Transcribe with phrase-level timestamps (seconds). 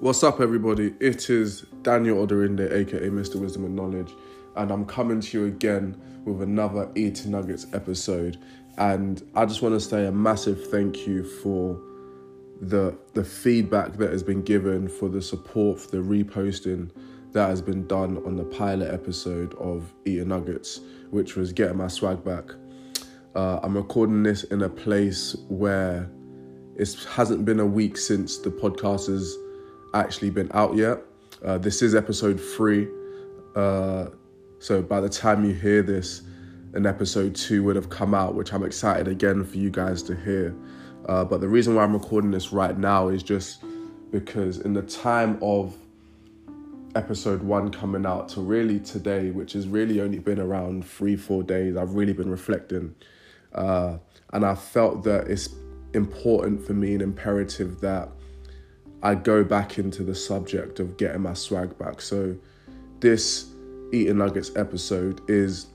[0.00, 0.94] What's up, everybody?
[0.98, 3.34] It is Daniel Oderinde, aka Mr.
[3.34, 4.14] Wisdom and Knowledge,
[4.56, 8.38] and I'm coming to you again with another Eating Nuggets episode.
[8.78, 11.78] And I just want to say a massive thank you for
[12.62, 16.90] the the feedback that has been given, for the support, for the reposting
[17.32, 21.88] that has been done on the pilot episode of Eating Nuggets, which was getting my
[21.88, 22.44] swag back.
[23.34, 26.10] Uh, I'm recording this in a place where
[26.76, 29.36] it hasn't been a week since the podcast has
[29.94, 30.98] actually been out yet.
[31.44, 32.88] Uh, this is episode three.
[33.56, 34.06] Uh,
[34.58, 36.22] so by the time you hear this,
[36.74, 40.14] an episode two would have come out, which I'm excited again for you guys to
[40.14, 40.54] hear.
[41.08, 43.64] Uh, but the reason why I'm recording this right now is just
[44.10, 45.74] because in the time of
[46.94, 51.42] episode one coming out to really today, which has really only been around three, four
[51.42, 52.94] days, I've really been reflecting.
[53.52, 53.98] Uh,
[54.32, 55.48] and I felt that it's
[55.94, 58.10] important for me and imperative that
[59.02, 62.00] I go back into the subject of getting my swag back.
[62.00, 62.36] So,
[63.00, 63.50] this
[63.92, 65.66] Eating Nuggets episode is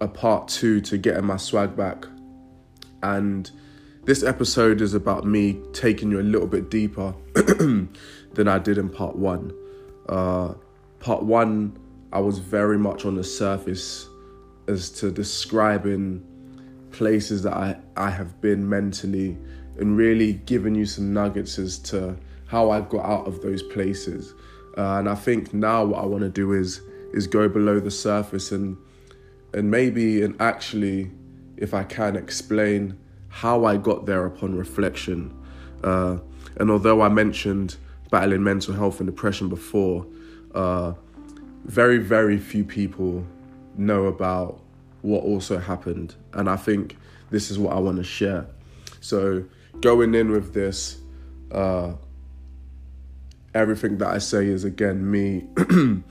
[0.00, 2.06] a part two to getting my swag back.
[3.02, 3.50] And
[4.04, 8.88] this episode is about me taking you a little bit deeper than I did in
[8.88, 9.52] part one.
[10.08, 10.54] Uh,
[11.00, 11.78] part one,
[12.12, 14.06] I was very much on the surface
[14.68, 16.24] as to describing
[16.90, 19.36] places that I, I have been mentally
[19.78, 22.16] and really giving you some nuggets as to
[22.54, 24.32] how I got out of those places.
[24.78, 26.80] Uh, and I think now what I want to do is
[27.12, 28.76] is go below the surface and
[29.52, 31.10] and maybe and actually,
[31.56, 32.96] if I can, explain
[33.28, 35.20] how I got there upon reflection.
[35.82, 36.18] Uh,
[36.58, 37.76] and although I mentioned
[38.12, 40.06] battling mental health and depression before,
[40.54, 40.92] uh,
[41.64, 43.26] very very few people
[43.76, 44.60] know about
[45.02, 46.96] what also happened, and I think
[47.30, 48.46] this is what I want to share.
[49.00, 49.44] So
[49.80, 50.98] going in with this.
[51.50, 51.94] Uh,
[53.54, 55.46] everything that I say is again me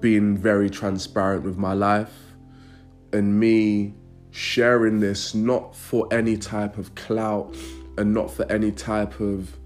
[0.00, 2.12] being very transparent with my life
[3.12, 3.94] and me
[4.30, 7.56] sharing this not for any type of clout
[7.96, 9.56] and not for any type of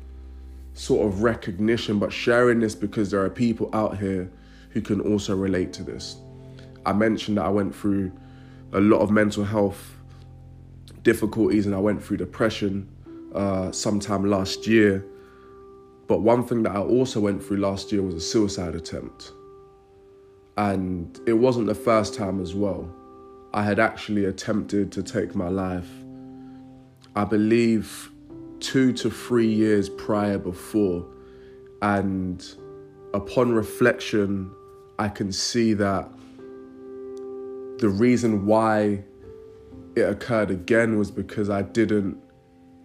[0.75, 4.31] sort of recognition, but sharing this because there are people out here
[4.71, 6.17] who can also relate to this.
[6.87, 8.12] I mentioned that I went through
[8.73, 9.95] a lot of mental health
[11.03, 12.89] difficulties and I went through depression
[13.35, 15.05] uh, sometime last year
[16.09, 19.33] but one thing that I also went through last year was a suicide attempt.
[20.57, 22.91] And it wasn't the first time as well.
[23.53, 25.89] I had actually attempted to take my life,
[27.15, 28.11] I believe,
[28.59, 31.07] two to three years prior before.
[31.83, 32.45] And
[33.13, 34.51] upon reflection,
[34.99, 36.11] I can see that
[37.79, 39.05] the reason why
[39.95, 42.19] it occurred again was because I didn't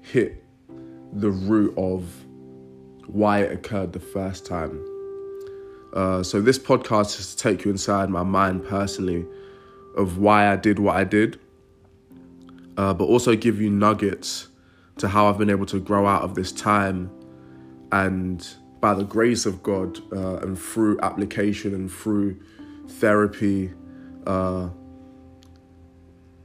[0.01, 0.44] hit
[1.13, 2.22] the root of
[3.07, 4.83] why it occurred the first time.
[5.93, 9.25] Uh, so this podcast is to take you inside my mind personally
[9.95, 11.39] of why I did what I did,
[12.77, 14.47] uh, but also give you nuggets
[14.97, 17.11] to how I've been able to grow out of this time,
[17.91, 18.47] and
[18.81, 22.39] by the grace of God uh, and through application and through
[22.87, 23.71] therapy,
[24.25, 24.69] uh,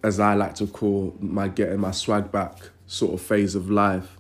[0.03, 4.18] as I like to call my getting my swag back sort of phase of life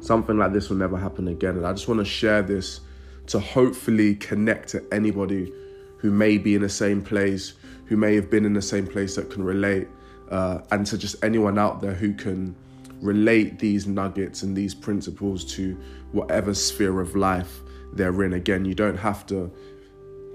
[0.00, 1.56] something like this will never happen again.
[1.56, 2.80] And I just want to share this
[3.26, 5.52] to hopefully connect to anybody
[5.98, 7.54] who may be in the same place,
[7.86, 9.88] who may have been in the same place that can relate,
[10.30, 12.54] uh, and to just anyone out there who can
[13.00, 15.76] relate these nuggets and these principles to
[16.12, 17.60] whatever sphere of life
[17.92, 18.32] they're in.
[18.32, 19.52] Again, you don't have to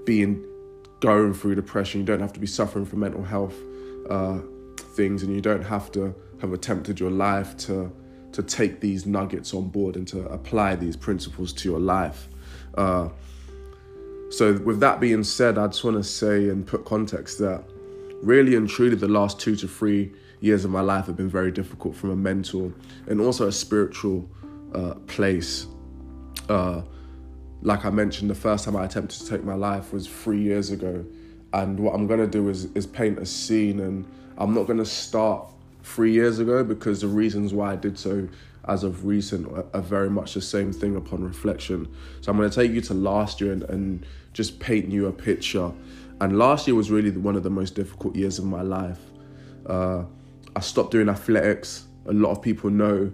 [0.04, 0.44] be in,
[1.00, 3.54] going through depression, you don't have to be suffering from mental health
[4.08, 4.38] uh,
[4.76, 7.92] things, and you don't have to have attempted your life to
[8.34, 12.28] to take these nuggets on board and to apply these principles to your life.
[12.76, 13.08] Uh,
[14.30, 17.64] so, with that being said, I just want to say and put context that
[18.22, 21.52] really and truly the last two to three years of my life have been very
[21.52, 22.72] difficult from a mental
[23.06, 24.28] and also a spiritual
[24.74, 25.66] uh, place.
[26.48, 26.82] Uh,
[27.62, 30.70] like I mentioned, the first time I attempted to take my life was three years
[30.70, 31.04] ago.
[31.52, 34.04] And what I'm going to do is, is paint a scene, and
[34.36, 35.48] I'm not going to start
[35.84, 38.26] three years ago because the reasons why I did so
[38.66, 41.86] as of recent are very much the same thing upon reflection.
[42.22, 45.12] So I'm going to take you to last year and, and just paint you a
[45.12, 45.70] picture.
[46.20, 48.98] And last year was really one of the most difficult years of my life.
[49.66, 50.04] Uh,
[50.56, 51.84] I stopped doing athletics.
[52.06, 53.12] A lot of people know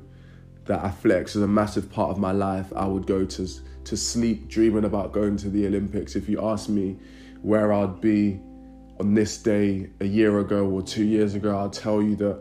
[0.66, 2.72] that athletics is a massive part of my life.
[2.76, 3.48] I would go to
[3.82, 6.14] to sleep dreaming about going to the Olympics.
[6.14, 6.98] If you ask me
[7.42, 8.38] where I'd be
[9.00, 12.40] on this day a year ago or two years ago, I'll tell you that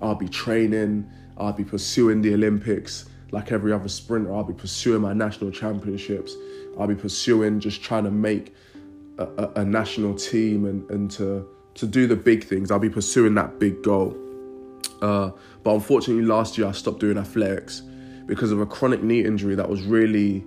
[0.00, 3.06] I'll be training, I'll be pursuing the Olympics.
[3.30, 4.34] like every other sprinter.
[4.34, 6.34] I'll be pursuing my national championships.
[6.78, 8.54] I'll be pursuing just trying to make
[9.18, 12.70] a, a, a national team and, and to to do the big things.
[12.72, 14.16] I'll be pursuing that big goal.
[15.00, 15.30] Uh,
[15.62, 17.82] but unfortunately, last year I stopped doing athletics
[18.26, 20.44] because of a chronic knee injury that was really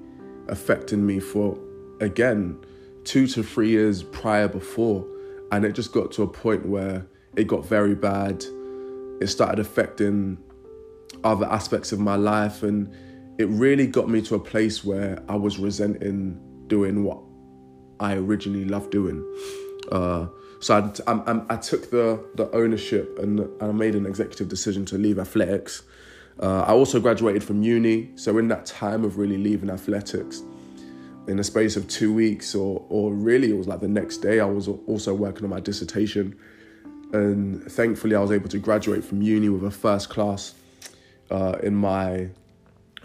[0.50, 1.58] affecting me for,
[2.02, 2.58] again,
[3.06, 5.06] two to three years prior before.
[5.54, 7.08] And it just got to a point where
[7.38, 8.44] it got very bad.
[9.22, 10.38] It started affecting
[11.24, 12.64] other aspects of my life.
[12.64, 12.94] And
[13.38, 17.20] it really got me to a place where I was resenting doing what
[18.00, 19.24] I originally loved doing.
[19.92, 20.28] Uh,
[20.60, 24.98] so I, I, I, took the, the ownership and I made an executive decision to
[24.98, 25.84] leave athletics.
[26.40, 30.42] Uh, I also graduated from uni, so in that time of really leaving athletics,
[31.28, 34.40] in a space of two weeks, or or really it was like the next day,
[34.40, 36.36] I was also working on my dissertation,
[37.14, 40.54] and thankfully I was able to graduate from uni with a first class
[41.30, 42.30] uh, in my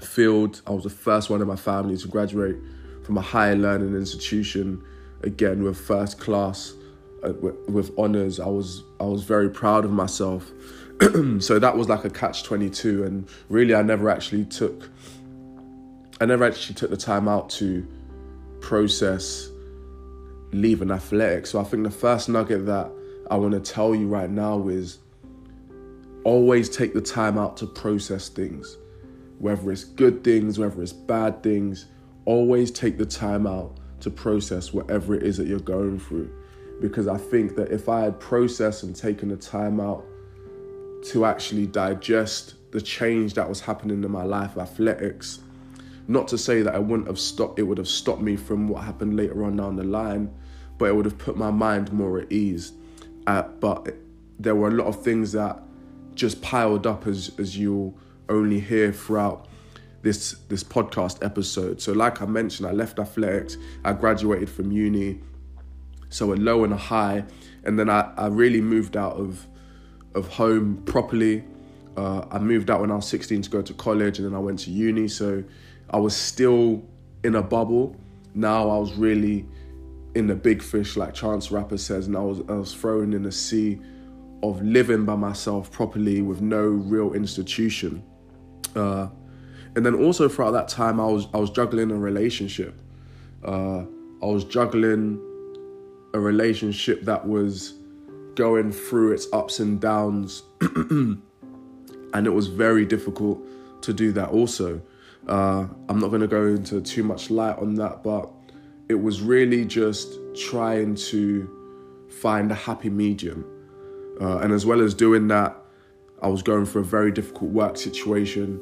[0.00, 0.62] field.
[0.66, 2.56] I was the first one in my family to graduate
[3.04, 4.82] from a higher learning institution,
[5.22, 6.74] again with first class
[7.22, 7.32] uh,
[7.68, 8.40] with honors.
[8.40, 10.50] I was I was very proud of myself.
[11.40, 14.88] so that was like a catch 22 and really I never actually took
[16.20, 17.86] I never actually took the time out to
[18.60, 19.50] process
[20.52, 21.50] leaving athletics.
[21.50, 22.90] So I think the first nugget that
[23.30, 24.98] I want to tell you right now is
[26.24, 28.76] always take the time out to process things.
[29.38, 31.86] Whether it's good things, whether it's bad things,
[32.24, 36.30] always take the time out to process whatever it is that you're going through
[36.80, 40.04] because I think that if I had processed and taken the time out
[41.10, 45.40] to actually digest the change that was happening in my life, athletics,
[46.08, 48.84] not to say that I wouldn't have stopped, it would have stopped me from what
[48.84, 50.32] happened later on down the line,
[50.78, 52.72] but it would have put my mind more at ease.
[53.26, 53.94] Uh, but
[54.38, 55.62] there were a lot of things that
[56.14, 57.94] just piled up as as you'll
[58.28, 59.46] only hear throughout
[60.02, 61.80] this this podcast episode.
[61.80, 65.20] So, like I mentioned, I left athletics, I graduated from uni,
[66.08, 67.24] so a low and a high,
[67.64, 69.46] and then I, I really moved out of
[70.14, 71.44] of home properly.
[71.96, 74.38] Uh, I moved out when I was 16 to go to college, and then I
[74.38, 75.08] went to uni.
[75.08, 75.42] So
[75.90, 76.82] I was still
[77.24, 77.96] in a bubble.
[78.34, 79.46] Now I was really
[80.16, 83.26] in the big fish, like Chance Rapper says, and I was I was thrown in
[83.26, 83.78] a sea
[84.42, 88.02] of living by myself properly with no real institution.
[88.74, 89.08] Uh,
[89.74, 92.80] and then also throughout that time, I was I was juggling a relationship.
[93.44, 93.84] Uh,
[94.22, 95.20] I was juggling
[96.14, 97.74] a relationship that was
[98.36, 100.42] going through its ups and downs.
[100.60, 101.20] and
[102.14, 103.42] it was very difficult
[103.82, 104.80] to do that also.
[105.28, 108.30] Uh, I'm not going to go into too much light on that, but
[108.88, 111.50] it was really just trying to
[112.08, 113.44] find a happy medium.
[114.20, 115.56] Uh, and as well as doing that,
[116.22, 118.60] I was going through a very difficult work situation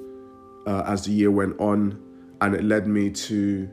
[0.67, 2.01] uh, as the year went on,
[2.41, 3.69] and it led me to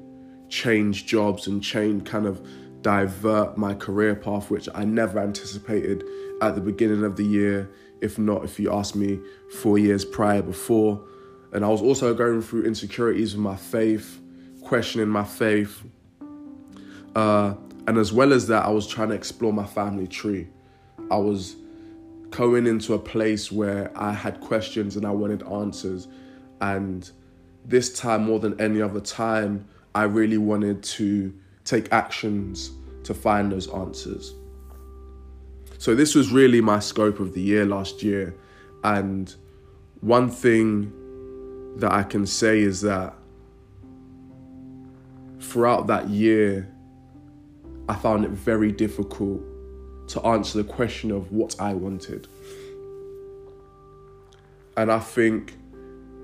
[0.49, 2.45] change jobs and change kind of
[2.81, 6.03] divert my career path, which I never anticipated
[6.41, 7.71] at the beginning of the year,
[8.01, 9.19] if not, if you ask me,
[9.61, 11.03] four years prior before.
[11.53, 14.19] And I was also going through insecurities with my faith,
[14.63, 15.81] questioning my faith.
[17.15, 17.55] Uh,
[17.87, 20.47] and as well as that, I was trying to explore my family tree.
[21.09, 21.55] I was
[22.29, 26.07] going into a place where I had questions and I wanted answers.
[26.61, 27.09] And
[27.65, 31.33] this time, more than any other time, I really wanted to
[31.65, 32.71] take actions
[33.03, 34.33] to find those answers.
[35.77, 38.35] So, this was really my scope of the year last year.
[38.83, 39.33] And
[40.01, 40.93] one thing
[41.77, 43.13] that I can say is that
[45.39, 46.70] throughout that year,
[47.89, 49.41] I found it very difficult
[50.07, 52.27] to answer the question of what I wanted.
[54.77, 55.55] And I think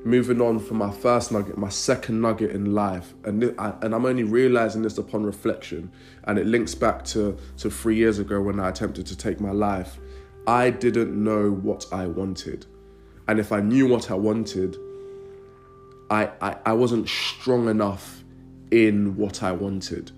[0.03, 4.23] moving on from my first nugget, my second nugget in life, and and I'm only
[4.23, 5.91] realizing this upon reflection,
[6.23, 9.51] and it links back to to three years ago when I attempted to take my
[9.51, 9.99] life.
[10.47, 12.65] I didn't know what I wanted,
[13.27, 14.77] and if I knew what I wanted,
[16.09, 18.23] I I, I wasn't strong enough
[18.71, 20.11] in what I wanted.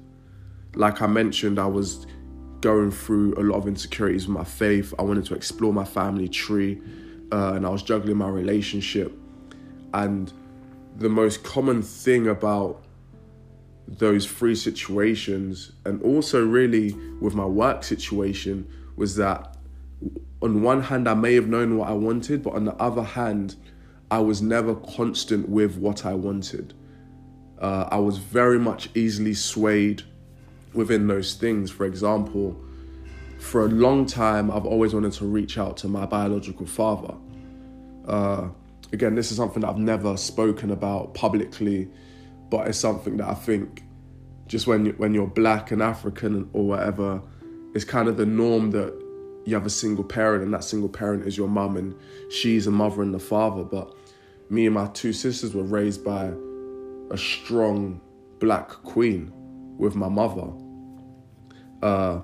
[0.79, 2.07] Like I mentioned, I was
[2.61, 4.93] going through a lot of insecurities with my faith.
[4.97, 6.81] I wanted to explore my family tree,
[7.31, 9.13] uh, and I was juggling my relationship
[9.93, 10.31] and
[10.97, 12.83] the most common thing about
[13.87, 19.57] those three situations, and also really with my work situation, was that
[20.41, 23.55] on one hand, I may have known what I wanted, but on the other hand,
[24.11, 26.73] I was never constant with what I wanted.
[27.59, 30.03] Uh, I was very much easily swayed
[30.73, 31.71] within those things.
[31.71, 32.59] For example,
[33.39, 37.15] for a long time, I've always wanted to reach out to my biological father.
[38.07, 38.49] Uh,
[38.91, 41.89] again, this is something that I've never spoken about publicly,
[42.49, 43.83] but it's something that I think
[44.47, 47.21] just when you, when you're black and African or whatever,
[47.73, 48.93] it's kind of the norm that
[49.45, 51.95] you have a single parent and that single parent is your mum and
[52.31, 53.63] she's a mother and the father.
[53.63, 53.95] But
[54.49, 56.31] me and my two sisters were raised by
[57.11, 58.01] a strong
[58.39, 59.31] black queen
[59.79, 60.51] with my mother.
[61.81, 62.21] Uh,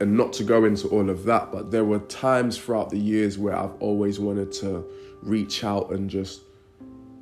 [0.00, 3.38] and not to go into all of that, but there were times throughout the years
[3.38, 4.84] where I've always wanted to
[5.22, 6.40] reach out and just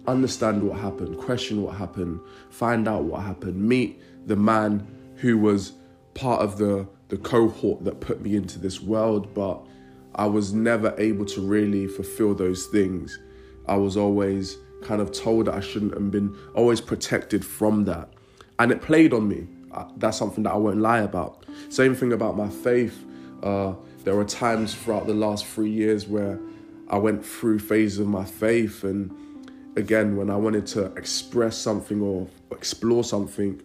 [0.07, 4.87] understand what happened, question what happened, find out what happened, meet the man
[5.17, 5.73] who was
[6.15, 9.67] part of the the cohort that put me into this world, but
[10.15, 13.19] I was never able to really fulfill those things.
[13.67, 18.11] I was always kind of told that I shouldn't have been always protected from that.
[18.61, 19.47] And it played on me.
[19.97, 21.47] That's something that I won't lie about.
[21.71, 23.07] Same thing about my faith.
[23.43, 23.73] Uh,
[24.05, 26.39] there were times throughout the last three years where
[26.89, 28.85] I went through phases of my faith.
[28.85, 29.11] And
[29.77, 33.63] again, when I wanted to express something or explore something,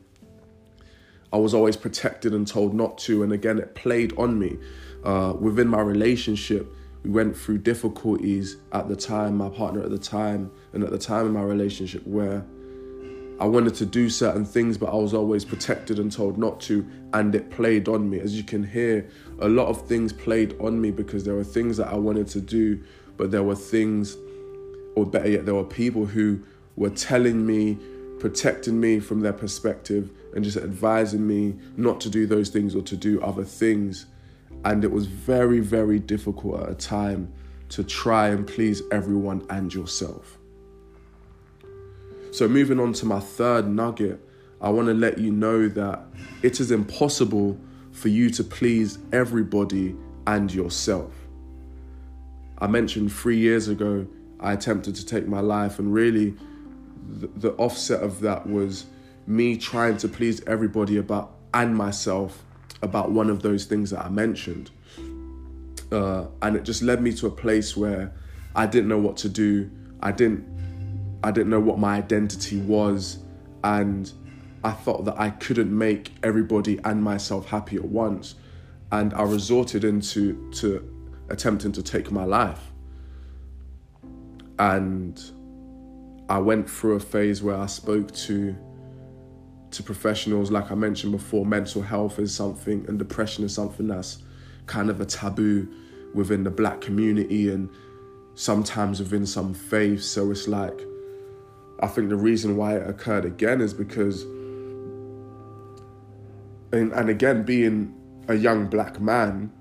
[1.33, 3.23] I was always protected and told not to.
[3.23, 4.57] And again, it played on me.
[5.03, 6.73] Uh, within my relationship,
[7.03, 10.97] we went through difficulties at the time, my partner at the time, and at the
[10.97, 12.45] time in my relationship where
[13.37, 16.87] I wanted to do certain things, but I was always protected and told not to,
[17.13, 18.19] and it played on me.
[18.19, 21.75] As you can hear, a lot of things played on me because there were things
[21.77, 22.81] that I wanted to do,
[23.17, 24.15] but there were things,
[24.95, 26.39] or better yet, there were people who
[26.77, 27.77] were telling me,
[28.19, 32.81] protecting me from their perspective, and just advising me not to do those things or
[32.83, 34.05] to do other things.
[34.63, 37.33] And it was very, very difficult at a time
[37.69, 40.37] to try and please everyone and yourself.
[42.35, 44.19] So, moving on to my third nugget,
[44.59, 46.03] I want to let you know that
[46.41, 47.57] it is impossible
[47.93, 49.95] for you to please everybody
[50.27, 51.13] and yourself.
[52.57, 54.05] I mentioned three years ago,
[54.41, 56.35] I attempted to take my life, and really,
[57.07, 58.85] the, the offset of that was
[59.25, 62.43] me trying to please everybody about and myself
[62.81, 64.71] about one of those things that I mentioned.
[65.89, 68.13] Uh, and it just led me to a place where
[68.57, 69.71] I didn't know what to do.
[70.01, 70.54] I didn't
[71.25, 73.17] I didn't know what my identity was
[73.63, 74.12] and
[74.63, 78.36] I thought that I couldn't make everybody and myself happy at once.
[78.91, 80.88] And I resorted into to
[81.29, 82.62] attempting to take my life.
[84.60, 85.20] And
[86.29, 88.55] I went through a phase where I spoke to
[89.72, 94.20] to professionals, like I mentioned before, mental health is something and depression is something that's
[94.67, 95.67] kind of a taboo
[96.13, 97.67] within the black community and
[98.36, 100.05] sometimes within some faiths.
[100.05, 100.79] So it's like,
[101.79, 104.24] I think the reason why it occurred again is because,
[106.72, 107.94] and, and again, being
[108.27, 109.51] a young black man,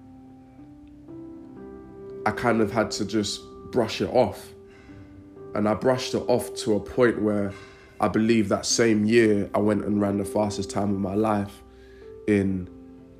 [2.26, 4.52] I kind of had to just brush it off.
[5.54, 7.52] And I brushed it off to a point where
[8.00, 11.62] I believe that same year I went and ran the fastest time of my life
[12.26, 12.68] in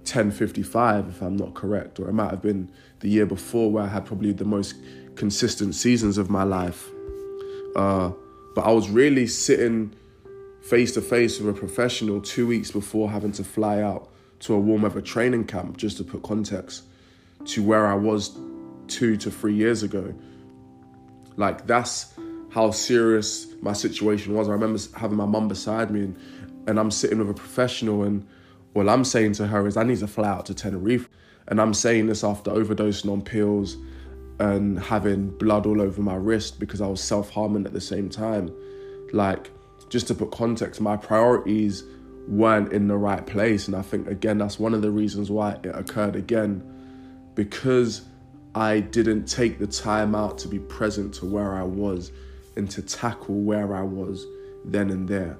[0.05, 2.71] 10:55 if I'm not correct or it might have been
[3.01, 4.75] the year before where I had probably the most
[5.15, 6.91] consistent seasons of my life
[7.77, 8.11] uh,
[8.55, 9.95] but I was really sitting
[10.63, 14.09] face to face with a professional 2 weeks before having to fly out
[14.41, 16.85] to a warm weather training camp just to put context
[17.47, 18.39] to where I was
[18.89, 20.15] 2 to 3 years ago
[21.37, 22.15] like that's
[22.51, 24.49] how serious my situation was.
[24.49, 26.17] I remember having my mum beside me and,
[26.69, 28.27] and I'm sitting with a professional and
[28.75, 31.09] all I'm saying to her is I need to fly out to Tenerife.
[31.49, 33.77] And I'm saying this after overdosing on pills
[34.41, 38.51] and having blood all over my wrist because I was self-harming at the same time.
[39.13, 39.51] Like,
[39.89, 41.85] just to put context, my priorities
[42.27, 43.69] weren't in the right place.
[43.69, 46.63] And I think again that's one of the reasons why it occurred again.
[47.35, 48.03] Because
[48.55, 52.13] I didn't take the time out to be present to where I was
[52.57, 54.27] and to tackle where I was
[54.65, 55.39] then and there.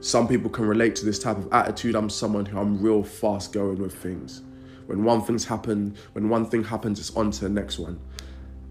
[0.00, 1.96] Some people can relate to this type of attitude.
[1.96, 4.42] I'm someone who I'm real fast going with things.
[4.88, 8.00] When one thing's happened, when one thing happens, it's on to the next one.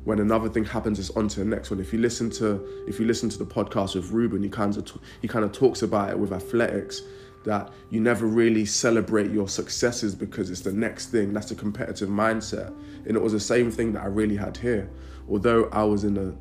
[0.04, 1.80] When another thing happens, it's on to the next one.
[1.80, 4.98] If you listen to if you listen to the podcast with Ruben, he kind of
[5.22, 7.04] he kind of talks about it with athletics
[7.46, 11.34] that you never really celebrate your successes because it's the next thing.
[11.34, 12.74] That's a competitive mindset,
[13.06, 14.90] and it was the same thing that I really had here.
[15.30, 16.36] Although I was in a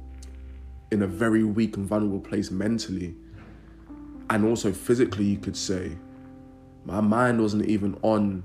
[0.90, 3.14] in a very weak and vulnerable place mentally
[4.30, 5.99] and also physically, you could say.
[6.87, 8.45] My mind wasn't even on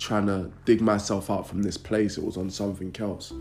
[0.00, 3.32] trying to dig myself out from this place, it was on something else.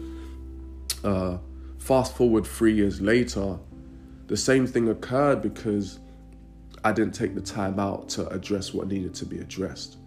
[1.04, 1.38] Uh,
[1.80, 3.58] fast forward three years later,
[4.28, 6.00] the same thing occurred because
[6.84, 9.98] I didn't take the time out to address what needed to be addressed.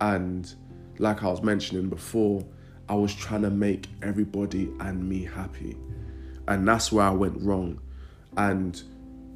[0.00, 0.52] And
[0.98, 2.44] like I was mentioning before,
[2.88, 5.76] I was trying to make everybody and me happy.
[6.46, 7.80] And that's where I went wrong.
[8.36, 8.80] And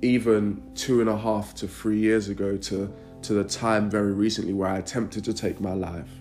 [0.03, 4.53] even two and a half to three years ago to, to the time very recently
[4.53, 6.20] where I attempted to take my life,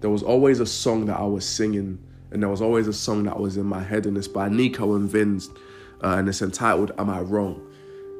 [0.00, 1.98] there was always a song that I was singing,
[2.30, 4.94] and there was always a song that was in my head, and it's by Nico
[4.94, 5.48] and Vinz,
[6.02, 7.60] uh, and it's entitled "Am I Wrong?"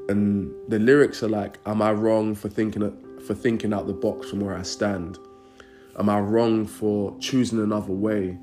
[0.08, 2.92] And the lyrics are like, "Am I wrong for thinking
[3.26, 5.18] for thinking out the box from where I stand?
[5.98, 8.38] Am I wrong for choosing another way?"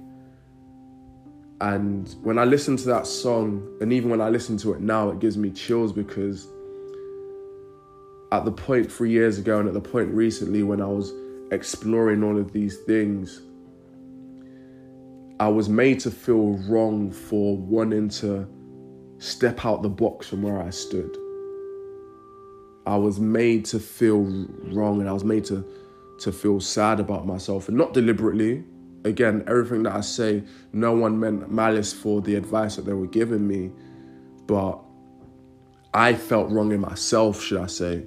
[1.61, 5.09] And when I listen to that song, and even when I listen to it now,
[5.09, 6.47] it gives me chills because
[8.33, 11.13] at the point three years ago and at the point recently when I was
[11.53, 13.41] exploring all of these things,
[15.39, 18.47] I was made to feel wrong for wanting to
[19.17, 21.17] step out the box from where I stood.
[22.85, 24.21] I was made to feel
[24.73, 25.65] wrong and I was made to,
[26.19, 28.63] to feel sad about myself, and not deliberately
[29.05, 33.07] again, everything that I say, no one meant malice for the advice that they were
[33.07, 33.71] giving me,
[34.47, 34.79] but
[35.93, 38.05] I felt wrong in myself, should I say,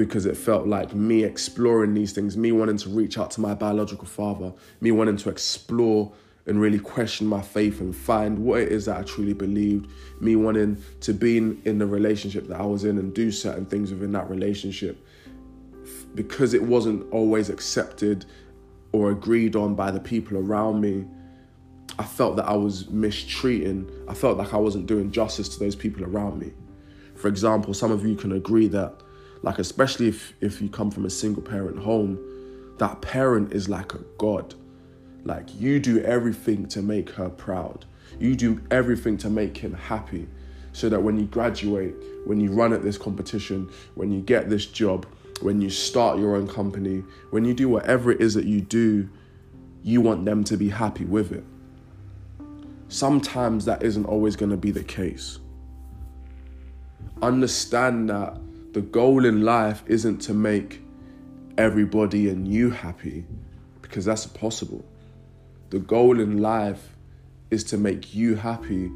[0.00, 3.52] because it felt like me exploring these things, me wanting to reach out to my
[3.52, 6.10] biological father, me wanting to explore
[6.46, 10.36] and really question my faith and find what it is that I truly believed, me
[10.36, 13.90] wanting to be in, in the relationship that I was in and do certain things
[13.90, 15.06] within that relationship
[16.14, 18.24] because it wasn't always accepted
[18.92, 21.04] or agreed on by the people around me,
[21.98, 25.76] I felt that I was mistreating, I felt like I wasn't doing justice to those
[25.76, 26.52] people around me.
[27.16, 29.02] For example, some of you can agree that,
[29.42, 32.18] like, especially if, if you come from a single parent home,
[32.78, 34.54] that parent is like a god.
[35.24, 37.84] Like, you do everything to make her proud,
[38.18, 40.28] you do everything to make him happy,
[40.72, 41.94] so that when you graduate,
[42.24, 45.06] when you run at this competition, when you get this job,
[45.42, 49.08] when you start your own company, when you do whatever it is that you do,
[49.82, 51.44] you want them to be happy with it.
[52.88, 55.38] Sometimes that isn't always going to be the case.
[57.22, 58.36] Understand that
[58.72, 60.80] the goal in life isn't to make
[61.58, 63.26] everybody and you happy
[63.82, 64.84] because that's impossible.
[65.70, 66.96] The goal in life
[67.50, 68.90] is to make you happy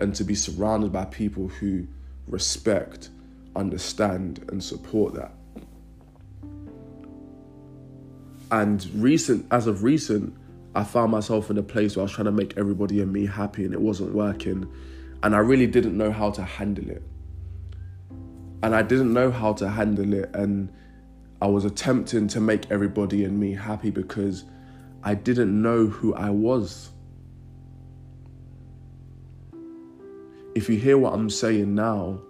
[0.00, 1.86] and to be surrounded by people who
[2.28, 3.08] respect,
[3.54, 5.32] understand, and support that.
[8.50, 10.36] And recent, as of recent,
[10.74, 13.24] I found myself in a place where I was trying to make everybody and me
[13.24, 14.70] happy and it wasn't working.
[15.22, 17.02] And I really didn't know how to handle it.
[18.62, 20.30] And I didn't know how to handle it.
[20.34, 20.72] And
[21.40, 24.44] I was attempting to make everybody and me happy because
[25.02, 26.90] I didn't know who I was.
[30.54, 32.20] If you hear what I'm saying now,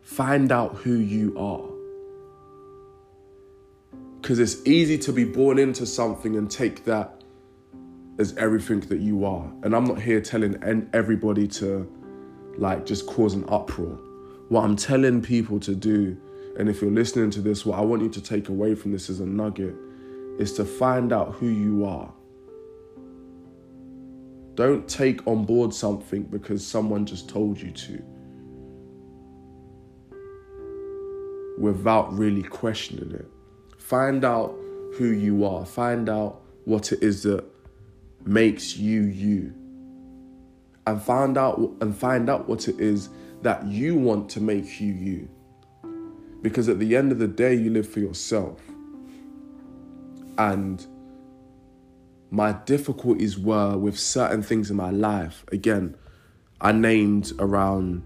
[0.00, 1.68] find out who you are.
[4.20, 7.22] Because it's easy to be born into something and take that
[8.18, 9.50] as everything that you are.
[9.62, 11.90] And I'm not here telling everybody to
[12.56, 13.98] like just cause an uproar.
[14.48, 16.16] What I'm telling people to do,
[16.58, 19.08] and if you're listening to this, what I want you to take away from this
[19.08, 19.74] as a nugget
[20.38, 22.12] is to find out who you are.
[24.54, 28.02] Don't take on board something because someone just told you to.
[31.58, 33.26] Without really questioning it.
[33.78, 34.54] Find out
[34.96, 35.64] who you are.
[35.64, 37.44] Find out what it is that
[38.24, 39.54] makes you you.
[40.86, 43.08] And find out and find out what it is
[43.44, 45.28] that you want to make you you.
[46.42, 48.60] Because at the end of the day, you live for yourself.
[50.36, 50.84] And
[52.30, 55.44] my difficulties were with certain things in my life.
[55.52, 55.96] Again,
[56.60, 58.02] I named around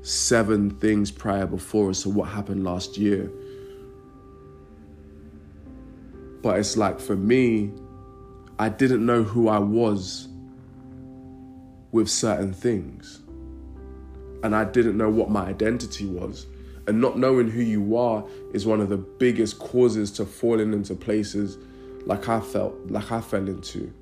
[0.00, 3.30] seven things prior before as to what happened last year
[6.42, 7.70] but it's like for me,
[8.58, 10.28] I didn't know who I was
[11.92, 13.21] with certain things.
[14.42, 16.46] And I didn't know what my identity was.
[16.86, 20.94] And not knowing who you are is one of the biggest causes to falling into
[20.94, 21.58] places
[22.06, 23.92] like I felt, like I fell into.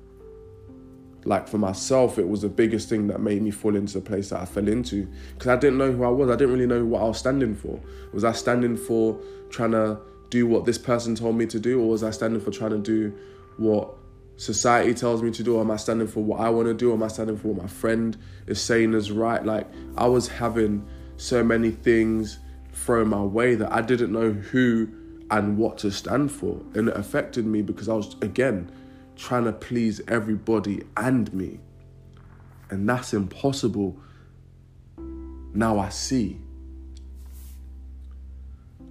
[1.23, 4.29] Like for myself, it was the biggest thing that made me fall into the place
[4.29, 5.07] that I fell into.
[5.33, 6.29] Because I didn't know who I was.
[6.29, 7.79] I didn't really know what I was standing for.
[8.11, 9.19] Was I standing for
[9.51, 9.99] trying to
[10.31, 12.79] do what this person told me to do, or was I standing for trying to
[12.79, 13.13] do
[13.57, 13.93] what
[14.41, 15.59] society tells me to do?
[15.59, 16.91] Am I standing for what I want to do?
[16.93, 19.45] Am I standing for what my friend is saying is right?
[19.45, 20.83] Like I was having
[21.17, 22.39] so many things
[22.73, 24.89] thrown my way that I didn't know who
[25.29, 26.59] and what to stand for.
[26.73, 28.71] And it affected me because I was, again,
[29.15, 31.59] trying to please everybody and me.
[32.71, 33.95] And that's impossible.
[35.53, 36.41] Now I see.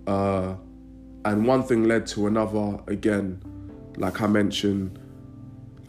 [0.06, 0.54] Uh,
[1.24, 3.42] and one thing led to another again
[3.96, 4.99] like i mentioned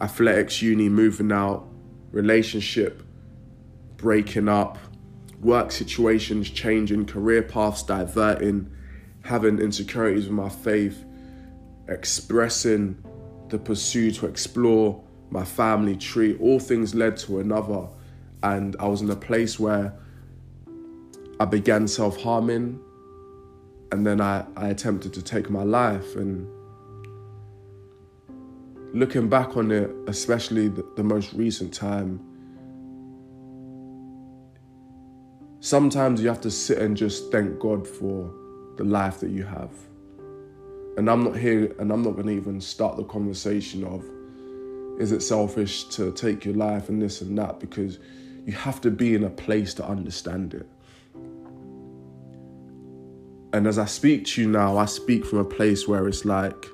[0.02, 1.66] athletics uni moving out
[2.10, 3.02] relationship
[4.02, 4.78] breaking up,
[5.40, 8.68] work situations changing, career paths diverting,
[9.22, 11.04] having insecurities with my faith,
[11.88, 13.00] expressing
[13.48, 17.86] the pursuit to explore my family tree, all things led to another.
[18.42, 19.94] And I was in a place where
[21.38, 22.80] I began self harming
[23.92, 26.16] and then I, I attempted to take my life.
[26.16, 26.48] And
[28.92, 32.20] looking back on it, especially the, the most recent time,
[35.60, 38.32] sometimes you have to sit and just thank God for
[38.76, 39.70] the life that you have.
[40.96, 44.04] And I'm not here and I'm not going to even start the conversation of
[45.00, 47.98] is it selfish to take your life and this and that because
[48.44, 50.68] you have to be in a place to understand it.
[53.54, 56.66] And as I speak to you now, I speak from a place where it's like,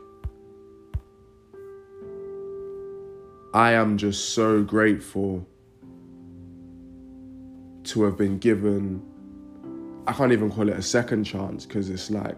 [3.59, 5.45] I am just so grateful
[7.83, 9.03] to have been given,
[10.07, 12.37] I can't even call it a second chance because it's like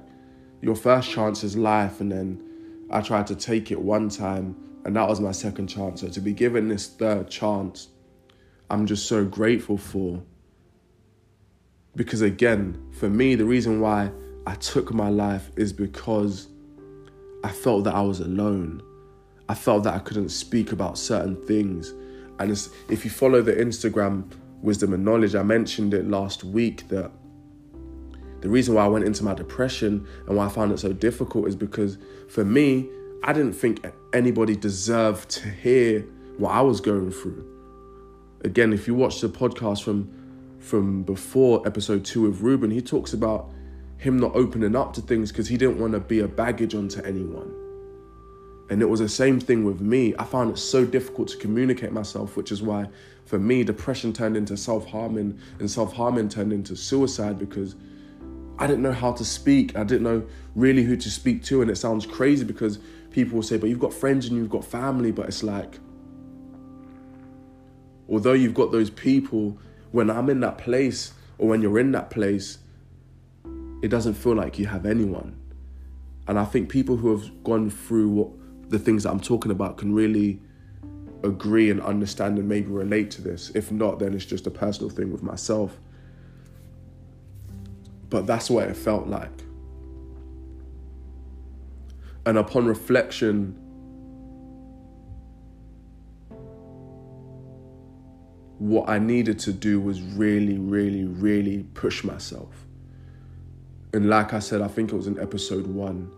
[0.62, 2.42] your first chance is life, and then
[2.90, 4.56] I tried to take it one time,
[4.86, 6.00] and that was my second chance.
[6.00, 7.88] So to be given this third chance,
[8.70, 10.22] I'm just so grateful for.
[11.96, 14.10] Because again, for me, the reason why
[14.46, 16.48] I took my life is because
[17.44, 18.82] I felt that I was alone.
[19.50, 21.92] I felt that I couldn't speak about certain things.
[22.38, 22.52] And
[22.88, 24.30] if you follow the Instagram
[24.62, 27.10] wisdom and knowledge, I mentioned it last week that
[28.42, 31.48] the reason why I went into my depression and why I found it so difficult
[31.48, 32.88] is because for me,
[33.24, 36.02] I didn't think anybody deserved to hear
[36.38, 37.44] what I was going through.
[38.44, 40.08] Again, if you watch the podcast from
[40.60, 43.50] from before episode two of Ruben, he talks about
[43.96, 47.02] him not opening up to things because he didn't want to be a baggage onto
[47.02, 47.59] anyone.
[48.70, 50.14] And it was the same thing with me.
[50.16, 52.88] I found it so difficult to communicate myself, which is why,
[53.26, 57.74] for me, depression turned into self harming and self harming turned into suicide because
[58.60, 59.76] I didn't know how to speak.
[59.76, 61.62] I didn't know really who to speak to.
[61.62, 62.78] And it sounds crazy because
[63.10, 65.10] people will say, but you've got friends and you've got family.
[65.10, 65.80] But it's like,
[68.08, 69.58] although you've got those people,
[69.90, 72.58] when I'm in that place or when you're in that place,
[73.82, 75.36] it doesn't feel like you have anyone.
[76.28, 78.39] And I think people who have gone through what
[78.70, 80.40] the things that I'm talking about can really
[81.22, 83.50] agree and understand and maybe relate to this.
[83.54, 85.78] If not, then it's just a personal thing with myself.
[88.08, 89.44] But that's what it felt like.
[92.26, 93.56] And upon reflection,
[98.58, 102.66] what I needed to do was really, really, really push myself.
[103.92, 106.12] And like I said, I think it was in episode one,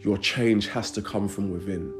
[0.00, 1.92] your change has to come from within.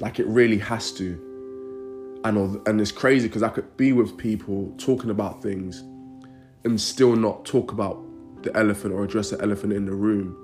[0.00, 2.20] Like it really has to.
[2.24, 5.80] And, and it's crazy because I could be with people talking about things
[6.64, 8.00] and still not talk about
[8.42, 10.36] the elephant or address the elephant in the room.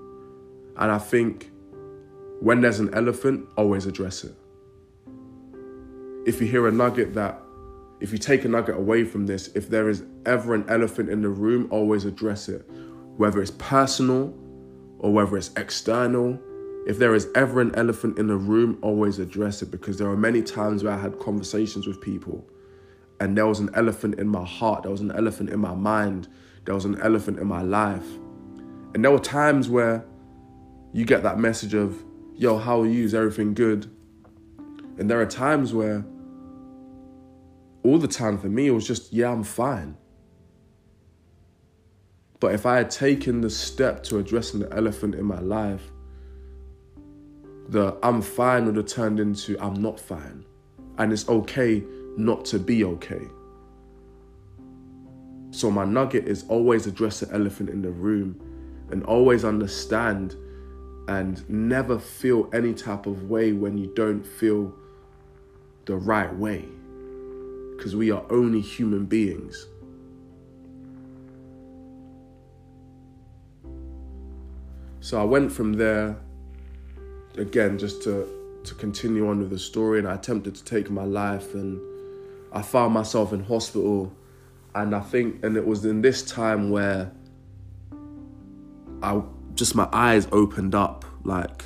[0.77, 1.51] And I think
[2.41, 4.35] when there's an elephant, always address it.
[6.27, 7.41] If you hear a nugget that
[8.01, 11.23] if you take a nugget away from this, if there is ever an elephant in
[11.23, 12.69] the room, always address it.
[13.17, 14.35] Whether it's personal
[14.99, 16.39] or whether it's external,
[16.87, 20.17] if there is ever an elephant in the room, always address it because there are
[20.17, 22.49] many times where I had conversations with people
[23.21, 26.29] and there was an elephant in my heart, there was an elephant in my mind,
[26.65, 28.07] there was an elephant in my life.
[28.95, 30.05] And there were times where
[30.93, 32.03] you get that message of,
[32.35, 33.05] yo, how are you?
[33.05, 33.91] Is everything good?
[34.99, 36.07] And there are times where
[37.83, 39.97] all the time for me, it was just, yeah, I'm fine.
[42.41, 45.91] But if I had taken the step to addressing the elephant in my life,
[47.69, 50.45] the I'm fine would have turned into I'm not fine.
[50.99, 51.83] And it's okay
[52.17, 53.23] not to be okay.
[55.51, 58.41] So, my nugget is always address the elephant in the room
[58.91, 60.37] and always understand
[61.09, 64.75] and never feel any type of way when you don't feel
[65.87, 66.65] the right way
[67.77, 69.69] because we are only human beings.
[75.09, 76.19] So I went from there
[77.39, 78.29] again just to
[78.65, 81.81] to continue on with the story and I attempted to take my life and
[82.53, 84.13] I found myself in hospital.
[84.75, 87.11] And I think and it was in this time where
[89.03, 89.23] I
[89.55, 91.65] just my eyes opened up like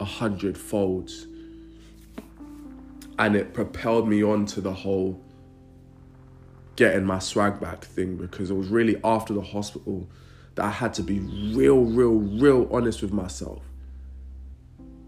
[0.00, 1.28] a hundred folds.
[3.20, 5.22] And it propelled me on to the whole
[6.74, 10.08] getting my swag back thing because it was really after the hospital
[10.54, 11.20] that I had to be
[11.54, 13.62] real, real, real honest with myself.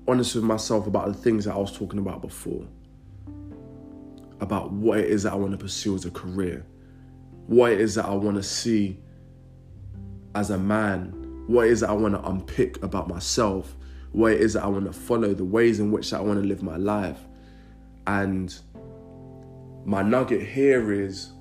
[0.09, 2.67] Honest with myself about the things that I was talking about before.
[4.41, 6.65] about what it is that I want to pursue as a career,
[7.47, 8.99] what it is that I want to see
[10.35, 13.77] as a man, what it is that I want to unpick about myself,
[14.13, 16.47] what it is that I want to follow, the ways in which I want to
[16.47, 17.21] live my life.
[18.07, 18.55] And
[19.85, 21.33] my nugget here is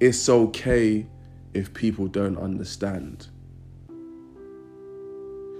[0.00, 1.06] it's okay
[1.54, 3.28] if people don't understand.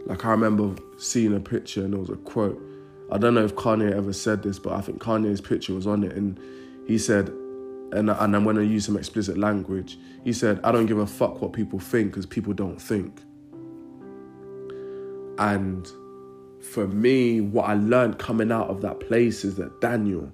[0.06, 2.60] Like I remember seeing a picture and there was a quote.
[3.10, 6.04] I don't know if Kanye ever said this, but I think Kanye's picture was on
[6.04, 6.38] it, and
[6.86, 7.28] he said,
[7.92, 9.98] and and I'm going to use some explicit language.
[10.24, 13.22] He said, "I don't give a fuck what people think because people don't think."
[15.38, 15.90] And
[16.60, 20.32] for me, what I learned coming out of that place is that Daniel,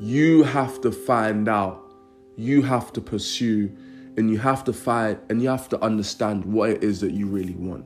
[0.00, 1.85] you have to find out,
[2.36, 3.74] you have to pursue,
[4.16, 7.26] and you have to fight and you have to understand what it is that you
[7.26, 7.84] really want.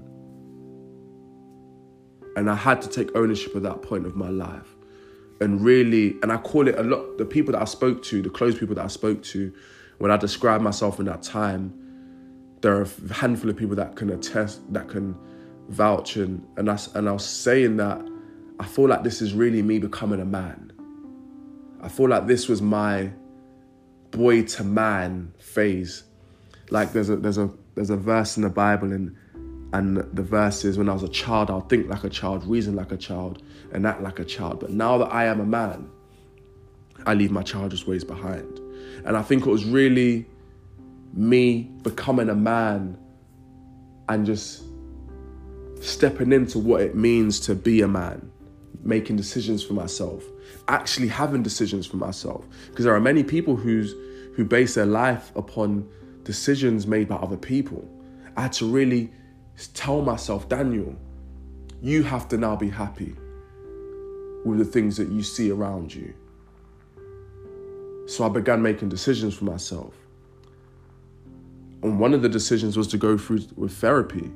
[2.37, 4.77] And I had to take ownership of that point of my life.
[5.41, 8.31] And really, and I call it a lot, the people that I spoke to, the
[8.31, 9.53] close people that I spoke to,
[9.99, 11.75] when I describe myself in that time,
[12.61, 15.17] there are a handful of people that can attest, that can
[15.69, 16.17] vouch.
[16.17, 18.07] And, and, I, and I was saying that
[18.61, 20.73] I feel like this is really me becoming a man.
[21.83, 23.11] I feel like this was my
[24.11, 26.05] boy to man phase.
[26.71, 29.17] Like there's a there's a there's a verse in the Bible and
[29.73, 32.75] and the verse is when I was a child, I'll think like a child, reason
[32.75, 33.43] like a child,
[33.73, 34.61] and act like a child.
[34.61, 35.89] But now that I am a man,
[37.07, 38.59] I leave my childish ways behind.
[39.05, 40.27] And I think it was really
[41.15, 42.99] me becoming a man
[44.09, 44.65] and just
[45.81, 48.31] stepping into what it means to be a man,
[48.83, 50.25] making decisions for myself,
[50.69, 52.47] actually having decisions for myself.
[52.69, 53.95] Because there are many people who's
[54.35, 55.89] who base their life upon
[56.25, 57.87] decisions made by other people.
[58.37, 59.13] I had to really
[59.75, 60.95] tell myself, Daniel,
[61.83, 63.15] you have to now be happy
[64.45, 66.15] with the things that you see around you.
[68.07, 69.95] So I began making decisions for myself.
[71.83, 74.31] And one of the decisions was to go through with therapy.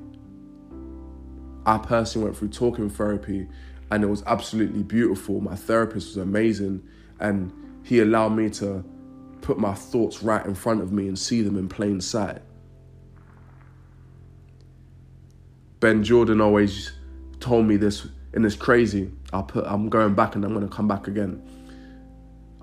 [1.67, 3.49] I personally went through talking therapy
[3.91, 5.41] and it was absolutely beautiful.
[5.41, 6.83] My therapist was amazing
[7.21, 7.53] and
[7.85, 8.85] he allowed me to
[9.41, 12.41] put my thoughts right in front of me and see them in plain sight.
[15.81, 16.93] Ben Jordan always
[17.41, 19.13] told me this, and it's crazy.
[19.35, 21.47] I put, I'm going back and I'm going to come back again.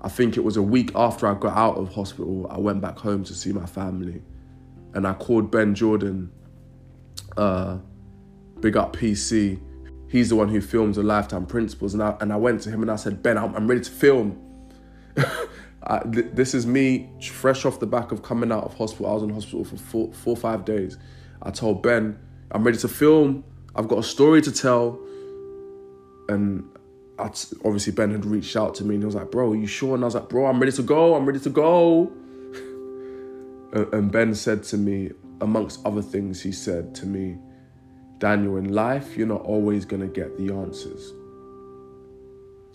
[0.00, 2.98] I think it was a week after I got out of hospital, I went back
[2.98, 4.20] home to see my family.
[4.94, 6.32] And I called Ben Jordan,
[7.36, 7.78] uh,
[8.58, 9.60] big up PC.
[10.12, 11.94] He's the one who films the Lifetime Principles.
[11.94, 13.90] And I, and I went to him and I said, Ben, I'm, I'm ready to
[13.90, 14.38] film.
[15.84, 19.06] I, th- this is me fresh off the back of coming out of hospital.
[19.06, 20.98] I was in hospital for four, four five days.
[21.40, 22.18] I told Ben,
[22.50, 23.42] I'm ready to film.
[23.74, 25.00] I've got a story to tell.
[26.28, 26.68] And
[27.18, 29.94] obviously Ben had reached out to me and he was like, bro, are you sure?
[29.94, 31.14] And I was like, bro, I'm ready to go.
[31.14, 32.12] I'm ready to go.
[33.72, 37.38] and Ben said to me, amongst other things, he said to me,
[38.22, 41.12] Daniel, in life, you're not always going to get the answers.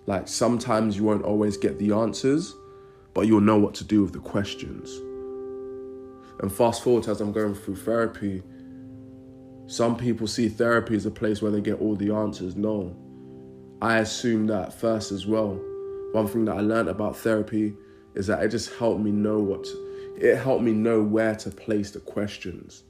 [0.05, 2.53] Like sometimes you won't always get the answers,
[3.13, 4.93] but you'll know what to do with the questions.
[6.41, 8.43] And fast forward as I'm going through therapy,
[9.67, 12.57] some people see therapy as a place where they get all the answers.
[12.57, 12.93] No.
[13.81, 15.57] I assume that first as well.
[16.12, 17.73] One thing that I learned about therapy
[18.15, 21.49] is that it just helped me know what to, it helped me know where to
[21.51, 22.83] place the questions.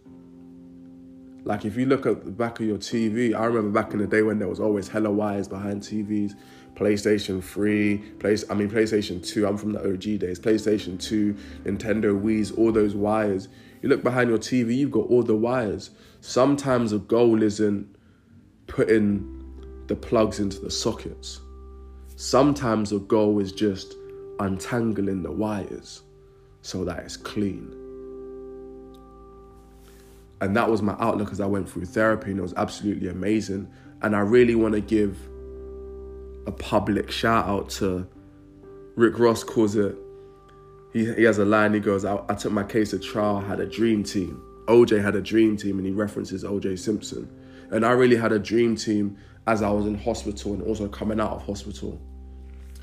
[1.47, 4.05] Like if you look at the back of your TV, I remember back in the
[4.05, 6.33] day when there was always hella wires behind TVs,
[6.75, 11.33] PlayStation 3, place I mean PlayStation 2, I'm from the OG days, PlayStation 2,
[11.63, 13.47] Nintendo Wii's, all those wires.
[13.81, 15.91] You look behind your TV, you've got all the wires.
[16.19, 17.95] Sometimes the goal isn't
[18.67, 21.39] putting the plugs into the sockets.
[22.17, 23.95] Sometimes the goal is just
[24.41, 26.01] untangling the wires
[26.61, 27.86] so that it's clean.
[30.41, 33.67] And that was my outlook as I went through therapy, and it was absolutely amazing.
[34.01, 35.17] And I really want to give
[36.45, 38.07] a public shout out to
[38.95, 39.95] Rick Ross, calls it,
[40.93, 43.59] he, he has a line, he goes, I, I took my case to trial, had
[43.59, 44.41] a dream team.
[44.65, 47.29] OJ had a dream team and he references OJ Simpson.
[47.71, 51.19] And I really had a dream team as I was in hospital and also coming
[51.19, 52.01] out of hospital.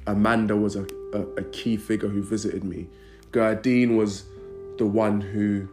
[0.07, 2.89] Amanda was a, a, a key figure who visited me.
[3.33, 4.25] Gardine was
[4.79, 5.69] the one who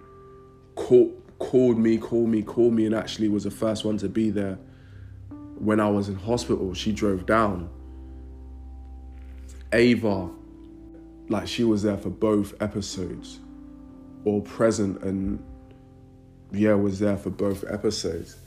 [0.76, 4.30] called, called me, called me, called me, and actually was the first one to be
[4.30, 4.58] there
[5.58, 6.74] when I was in hospital.
[6.74, 7.70] She drove down.
[9.74, 10.30] Ava,
[11.30, 13.40] like she was there for both episodes,
[14.26, 15.44] all present and
[16.52, 18.38] yeah, was there for both episodes.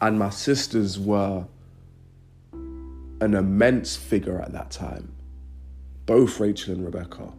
[0.00, 1.46] And my sisters were
[3.20, 5.12] an immense figure at that time.
[6.06, 7.32] both Rachel and Rebecca.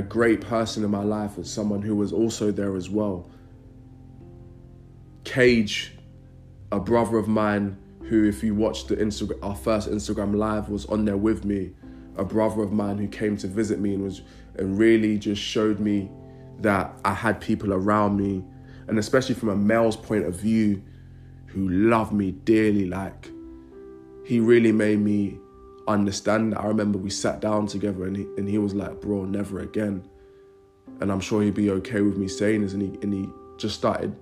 [0.00, 3.28] A great person in my life was someone who was also there as well.
[5.24, 5.92] Cage,
[6.72, 10.86] a brother of mine who, if you watched the Instagram, our first Instagram live, was
[10.86, 11.72] on there with me.
[12.16, 14.22] A brother of mine who came to visit me and was
[14.56, 16.10] and really just showed me
[16.60, 18.44] that I had people around me,
[18.88, 20.82] and especially from a male's point of view,
[21.46, 22.86] who loved me dearly.
[22.86, 23.30] Like
[24.24, 25.38] he really made me
[25.94, 26.60] understand that.
[26.60, 30.06] I remember we sat down together and he, and he was like, bro, never again.
[31.00, 32.72] And I'm sure he'd be okay with me saying this.
[32.72, 34.14] And he, and he just started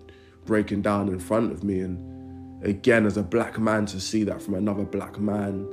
[0.45, 1.81] breaking down in front of me.
[1.81, 5.69] And again, as a black man, to see that from another black man,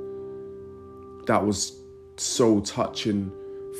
[1.26, 1.80] that was
[2.16, 3.32] so touching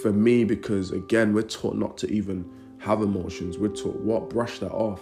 [0.03, 2.45] for me because, again, we're taught not to even
[2.79, 3.59] have emotions.
[3.59, 4.31] We're taught what?
[4.31, 5.01] Brush that off.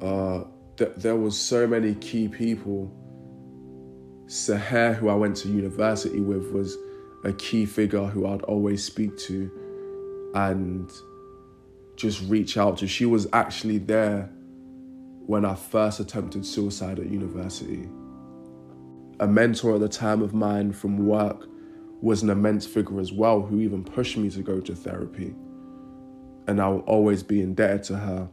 [0.00, 0.44] Uh,
[0.76, 2.90] th- there was so many key people
[4.30, 6.78] Sahar, who I went to university with, was
[7.24, 9.50] a key figure who I'd always speak to
[10.36, 10.88] and
[11.96, 12.86] just reach out to.
[12.86, 14.30] She was actually there
[15.26, 17.88] when I first attempted suicide at university.
[19.18, 21.48] A mentor at the time of mine from work
[22.00, 25.34] was an immense figure as well, who even pushed me to go to therapy.
[26.46, 28.28] And I will always be indebted to her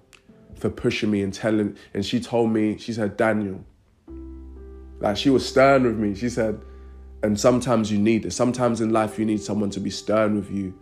[0.53, 1.75] for pushing me and telling.
[1.95, 3.65] And she told me, she said, Daniel,
[4.99, 6.15] like she was stern with me.
[6.15, 6.61] She said,
[7.23, 8.31] and sometimes you need it.
[8.31, 10.77] Sometimes in life you need someone to be stern with you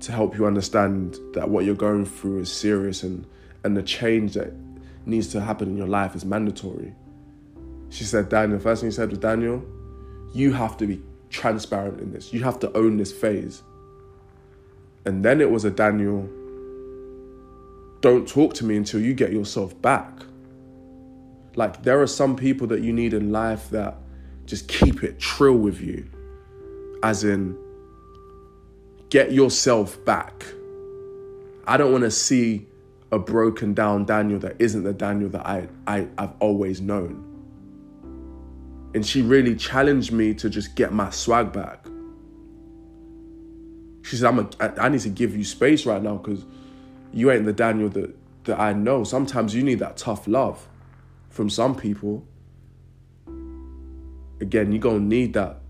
[0.00, 3.26] to help you understand that what you're going through is serious and
[3.64, 4.52] and the change that
[5.06, 6.94] needs to happen in your life is mandatory.
[7.90, 9.62] She said, Daniel, the first thing she said was, Daniel,
[10.32, 12.32] you have to be transparent in this.
[12.32, 13.62] You have to own this phase.
[15.04, 16.28] And then it was a Daniel,
[18.00, 20.10] don't talk to me until you get yourself back.
[21.60, 23.98] Like there are some people that you need in life that
[24.46, 26.06] just keep it trill with you.
[27.02, 27.54] As in,
[29.10, 30.46] get yourself back.
[31.66, 32.66] I don't want to see
[33.12, 37.26] a broken down Daniel that isn't the Daniel that I, I, I've always known.
[38.94, 41.84] And she really challenged me to just get my swag back.
[44.00, 46.42] She said, I'm a, I, need to give you space right now because
[47.12, 49.04] you ain't the Daniel that, that I know.
[49.04, 50.66] Sometimes you need that tough love
[51.30, 52.26] from some people.
[54.40, 55.60] Again, you're gonna need that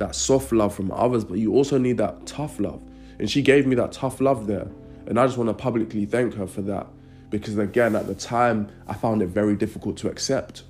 [0.00, 2.82] that soft love from others, but you also need that tough love.
[3.18, 4.66] And she gave me that tough love there.
[5.06, 6.86] And I just want to publicly thank her for that.
[7.28, 10.64] Because again, at the time, I found it very difficult to accept.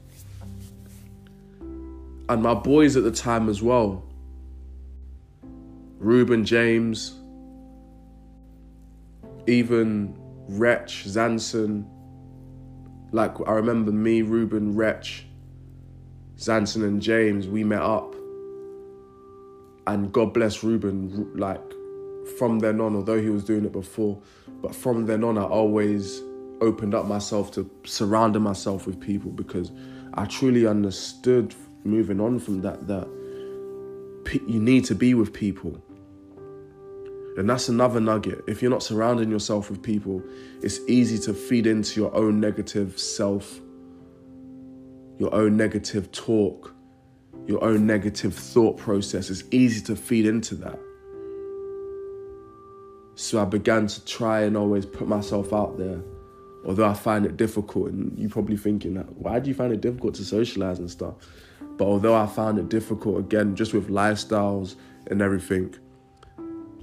[2.29, 4.05] And my boys at the time as well.
[5.99, 7.15] Ruben James,
[9.47, 10.17] even
[10.49, 11.85] Wretch, Zanson,
[13.13, 15.27] like I remember me, Ruben, Wretch,
[16.37, 17.49] Zanson, and James.
[17.49, 18.15] We met up,
[19.87, 21.37] and God bless Ruben.
[21.37, 21.63] Like
[22.39, 24.21] from then on, although he was doing it before,
[24.63, 26.23] but from then on, I always
[26.61, 29.73] opened up myself to surrounding myself with people because
[30.15, 33.09] I truly understood moving on from that that
[34.47, 35.81] you need to be with people
[37.37, 38.43] and that's another nugget.
[38.47, 40.23] If you're not surrounding yourself with people,
[40.63, 43.61] it's easy to feed into your own negative self,
[45.19, 46.75] your own negative talk,
[47.47, 49.31] your own negative thought process.
[49.31, 50.79] It's easy to feed into that.
[53.15, 56.01] So I began to try and always put myself out there,
[56.67, 57.91] although I find it difficult.
[57.91, 61.15] And you're probably thinking, that, why do you find it difficult to socialize and stuff?
[61.77, 65.75] But although I found it difficult, again, just with lifestyles and everything,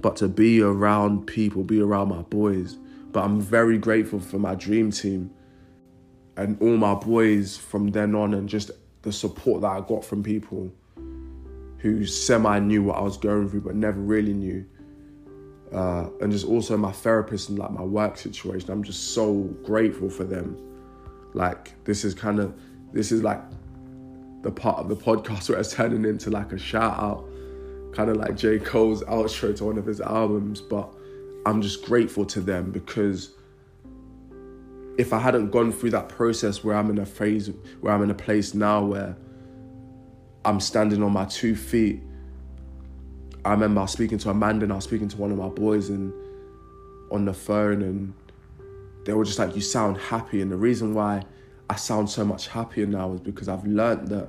[0.00, 2.76] but to be around people, be around my boys.
[3.12, 5.30] But I'm very grateful for my dream team
[6.36, 8.70] and all my boys from then on, and just
[9.02, 10.72] the support that I got from people
[11.78, 14.64] who semi knew what I was going through, but never really knew.
[15.72, 18.70] Uh, and just also my therapist and like my work situation.
[18.70, 20.56] I'm just so grateful for them.
[21.34, 22.54] Like this is kind of
[22.92, 23.42] this is like
[24.42, 27.27] the part of the podcast where it's turning into like a shout out
[27.92, 28.58] kind of like J.
[28.58, 30.92] Cole's outro to one of his albums, but
[31.46, 33.34] I'm just grateful to them because
[34.98, 38.10] if I hadn't gone through that process where I'm in a phase where I'm in
[38.10, 39.16] a place now where
[40.44, 42.02] I'm standing on my two feet.
[43.44, 45.48] I remember I was speaking to Amanda and I was speaking to one of my
[45.48, 46.12] boys and
[47.10, 48.12] on the phone and
[49.04, 50.42] they were just like, you sound happy.
[50.42, 51.22] And the reason why
[51.70, 54.28] I sound so much happier now is because I've learned that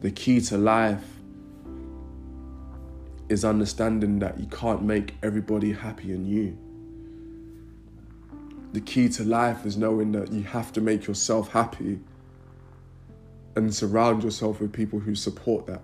[0.00, 1.13] the key to life
[3.28, 6.58] is understanding that you can't make everybody happy in you.
[8.72, 12.00] The key to life is knowing that you have to make yourself happy
[13.56, 15.82] and surround yourself with people who support that.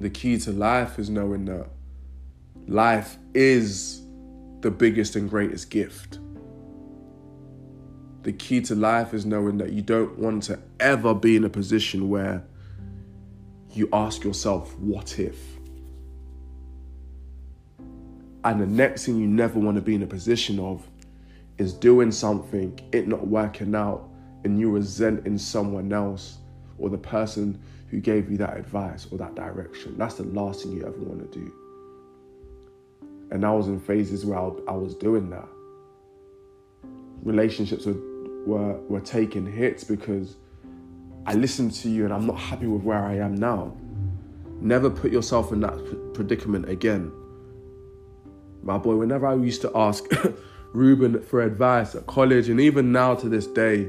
[0.00, 1.68] The key to life is knowing that
[2.66, 4.02] life is
[4.60, 6.18] the biggest and greatest gift.
[8.24, 11.48] The key to life is knowing that you don't want to ever be in a
[11.48, 12.44] position where
[13.78, 15.38] you ask yourself, what if?
[18.44, 20.88] And the next thing you never want to be in a position of
[21.58, 24.08] is doing something, it not working out,
[24.44, 26.38] and you resenting someone else
[26.78, 27.60] or the person
[27.90, 29.96] who gave you that advice or that direction.
[29.98, 31.52] That's the last thing you ever want to do.
[33.30, 35.48] And I was in phases where I was doing that.
[37.22, 38.00] Relationships were,
[38.46, 40.36] were, were taking hits because
[41.26, 43.76] I listened to you and I'm not happy with where I am now.
[44.60, 47.12] Never put yourself in that predicament again.
[48.62, 50.04] My boy, whenever I used to ask
[50.72, 53.88] Ruben for advice at college and even now to this day,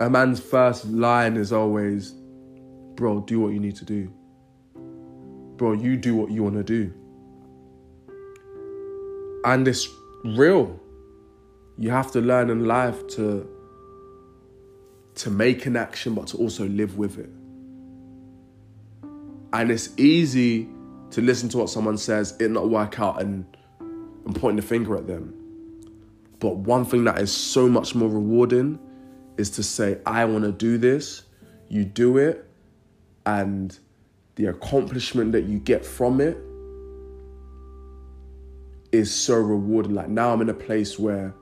[0.00, 2.12] a man's first line is always,
[2.94, 4.12] Bro, do what you need to do.
[5.56, 6.92] Bro, you do what you want to do.
[9.44, 9.88] And it's
[10.24, 10.80] real.
[11.78, 13.48] You have to learn in life to
[15.16, 17.30] to make an action but to also live with it.
[19.52, 20.68] And it's easy
[21.10, 23.46] to listen to what someone says, it not work out and
[23.80, 25.34] and pointing the finger at them.
[26.38, 28.78] But one thing that is so much more rewarding
[29.36, 31.22] is to say, I want to do this,
[31.68, 32.48] you do it,
[33.26, 33.78] and
[34.36, 36.36] the accomplishment that you get from it
[38.92, 39.94] is so rewarding.
[39.94, 41.34] Like now I'm in a place where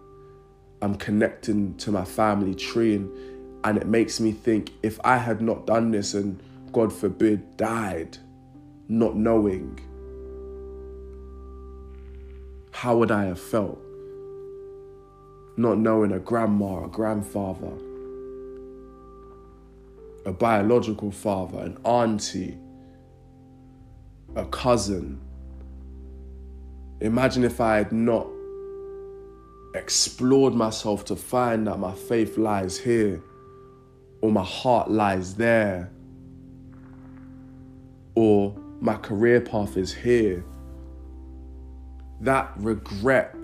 [0.81, 3.32] I'm connecting to my family tree and,
[3.65, 6.43] and it makes me think if I had not done this and
[6.73, 8.19] God forbid died
[8.89, 9.79] not knowing,
[12.73, 13.79] how would I have felt?
[15.57, 17.73] Not knowing a grandma, a grandfather,
[20.27, 22.59] a biological father, an auntie,
[24.35, 25.21] a cousin.
[27.01, 28.27] Imagine if I had not
[29.75, 33.23] explored myself to find that my faith lies here
[34.23, 35.91] or my heart lies there
[38.15, 40.43] or my career path is here.
[42.21, 43.35] That regret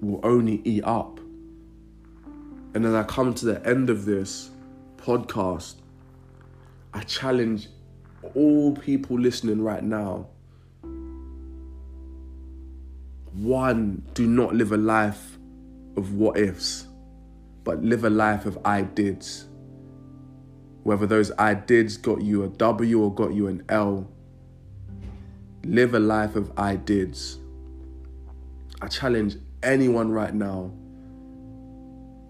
[0.00, 1.20] will only eat up.
[2.74, 4.50] And then I come to the end of this
[4.96, 5.74] podcast
[6.92, 7.68] I challenge
[8.34, 10.26] all people listening right now.
[13.32, 15.38] One, do not live a life
[15.96, 16.88] of what ifs,
[17.62, 19.46] but live a life of I dids.
[20.82, 24.10] Whether those I dids got you a W or got you an L,
[25.64, 27.38] live a life of I dids.
[28.80, 30.72] I challenge anyone right now,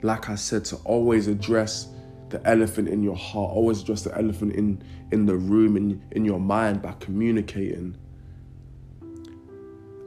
[0.03, 1.88] like I said, to always address
[2.30, 3.53] the elephant in your heart.
[3.53, 4.82] Always address the elephant in,
[5.12, 7.96] in the room, in, in your mind by communicating.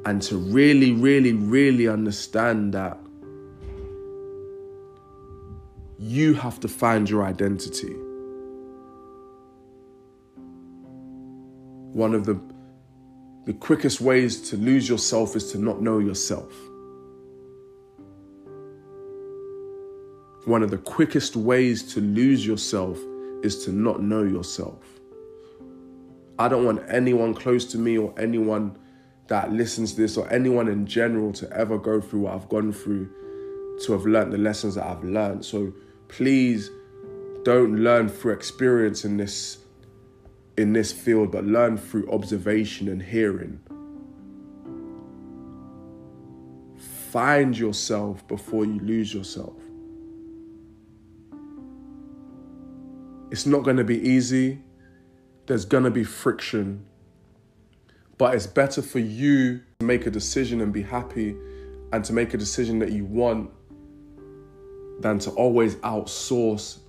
[0.06, 2.98] And to really, really, really understand that
[5.98, 7.96] you have to find your identity.
[11.94, 12.40] One of the,
[13.46, 16.52] the quickest ways to lose yourself is to not know yourself.
[20.46, 23.00] One of the quickest ways to lose yourself
[23.44, 24.84] is to not know yourself.
[26.40, 28.76] I don't want anyone close to me or anyone
[29.28, 32.74] that listens to this or anyone in general to ever go through what I've gone
[32.74, 33.08] through
[33.84, 35.46] to have learned the lessons that I've learned.
[35.46, 35.72] So
[36.08, 36.72] please
[37.44, 39.63] don't learn through experience in this
[40.58, 43.60] in this field, but learn through observation and hearing.
[47.12, 49.58] Find yourself before you lose yourself.
[53.32, 54.62] It's not going to be easy.
[55.48, 56.86] There's going to be friction.
[58.18, 61.36] But it's better for you to make a decision and be happy
[61.92, 63.50] and to make a decision that you want
[65.00, 66.80] than to always outsource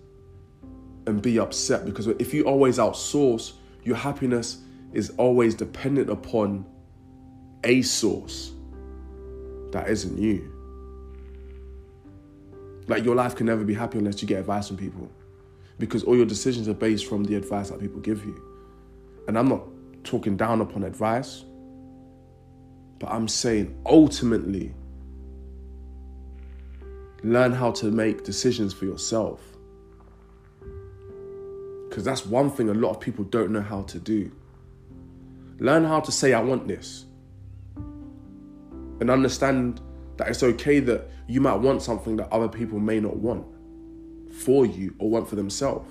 [1.06, 1.84] and be upset.
[1.84, 3.52] Because if you always outsource,
[3.82, 4.58] your happiness
[4.92, 6.64] is always dependent upon
[7.64, 8.52] a source
[9.72, 10.50] that isn't you.
[12.86, 15.10] Like your life can never be happy unless you get advice from people
[15.78, 18.40] because all your decisions are based from the advice that people give you.
[19.26, 19.62] And I'm not
[20.04, 21.44] talking down upon advice,
[22.98, 24.74] but I'm saying ultimately,
[27.22, 29.40] learn how to make decisions for yourself.
[31.94, 34.32] Because that's one thing a lot of people don't know how to do.
[35.60, 37.04] Learn how to say, I want this.
[38.98, 39.80] And understand
[40.16, 43.46] that it's okay that you might want something that other people may not want.
[44.32, 45.88] for you or want for themselves.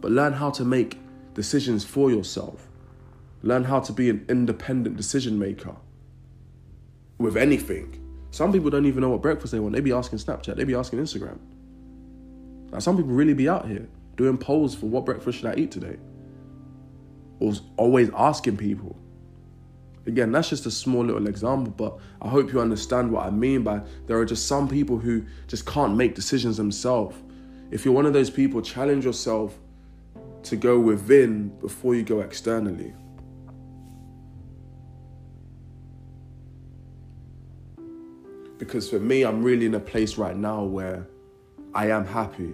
[0.00, 0.98] But learn how to make
[1.34, 2.66] decisions for yourself.
[3.42, 5.76] Learn how to be an independent decision maker
[7.18, 8.02] with anything.
[8.30, 9.74] Some people don't even know what breakfast they want.
[9.74, 11.38] They be asking Snapchat, they be asking Instagram.
[12.72, 13.88] Now, some people really be out here
[14.18, 15.96] doing polls for what breakfast should I eat today?
[17.40, 18.96] Or always asking people.
[20.06, 23.62] Again, that's just a small little example, but I hope you understand what I mean
[23.62, 27.16] by there are just some people who just can't make decisions themselves.
[27.70, 29.58] If you're one of those people, challenge yourself
[30.44, 32.94] to go within before you go externally.
[38.58, 41.06] Because for me, I'm really in a place right now where
[41.74, 42.52] I am happy.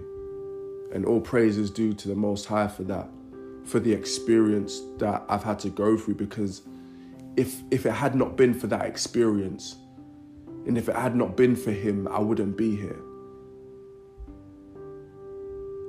[0.95, 3.09] And all praise is due to the Most High for that,
[3.65, 6.15] for the experience that I've had to go through.
[6.15, 6.63] Because
[7.37, 9.77] if, if it had not been for that experience,
[10.67, 13.01] and if it had not been for Him, I wouldn't be here.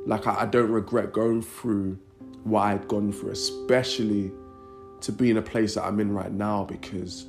[0.06, 1.98] Like, I, I don't regret going through
[2.44, 4.32] what I had gone through, especially
[5.02, 7.28] to be in a place that I'm in right now because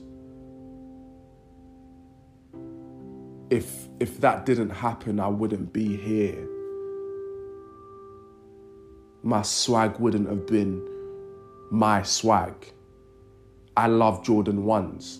[3.50, 6.48] if if that didn't happen, I wouldn't be here.
[9.26, 10.80] My swag wouldn't have been
[11.72, 12.72] my swag.
[13.76, 15.18] I love Jordan ones.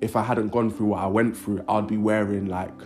[0.00, 2.78] If I hadn't gone through what I went through, I'd be wearing like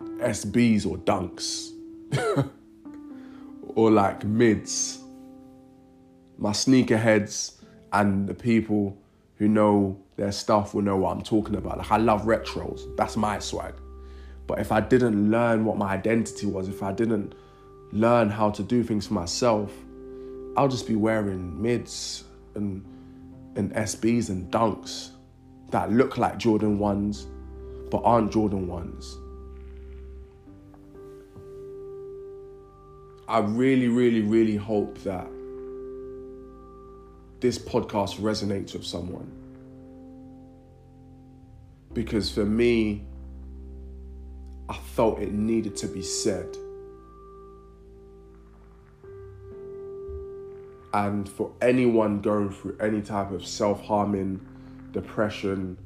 [0.00, 1.72] SBs or dunks
[3.74, 5.00] or like mids.
[6.38, 7.60] My sneakerheads
[7.92, 8.96] and the people
[9.34, 11.76] who know their stuff will know what I'm talking about.
[11.76, 12.96] Like I love retros.
[12.96, 13.74] That's my swag.
[14.46, 17.34] But if I didn't learn what my identity was, if I didn't
[17.92, 19.72] learn how to do things for myself,
[20.56, 22.24] I'll just be wearing mids
[22.54, 22.84] and
[23.56, 25.10] and SBs and dunks
[25.70, 27.26] that look like Jordan ones
[27.90, 29.18] but aren't Jordan ones.
[33.28, 35.28] I really, really, really hope that
[37.40, 39.30] this podcast resonates with someone.
[41.92, 43.04] Because for me,
[44.68, 46.56] I felt it needed to be said.
[50.94, 54.40] And for anyone going through any type of self harming,
[54.92, 55.76] depression,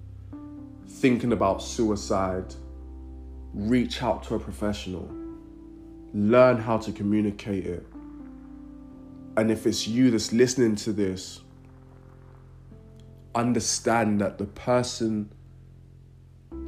[0.86, 2.55] thinking about suicide,
[3.55, 5.11] reach out to a professional.
[6.14, 7.86] Learn how to communicate it.
[9.36, 11.40] And if it's you that's listening to this,
[13.34, 15.30] understand that the person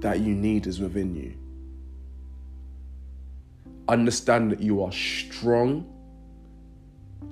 [0.01, 1.35] that you need is within you.
[3.87, 5.91] Understand that you are strong.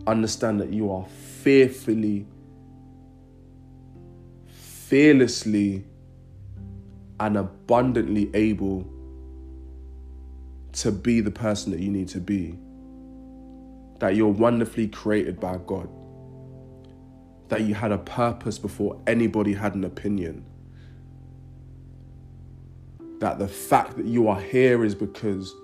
[0.06, 2.26] Understand that you are fearfully,
[4.46, 5.84] fearlessly,
[7.20, 8.84] and abundantly able
[10.72, 12.58] to be the person that you need to be.
[14.00, 15.88] That you're wonderfully created by God.
[17.48, 20.44] That you had a purpose before anybody had an opinion.
[23.20, 25.54] That the fact that you are here is because